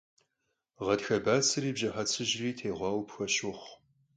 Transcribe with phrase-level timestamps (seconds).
[0.85, 3.73] Ğatxe batseri bjıhe tsıjri têğuaue pxueş vuxhu.